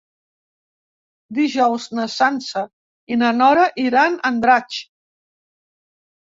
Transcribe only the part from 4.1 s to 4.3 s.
a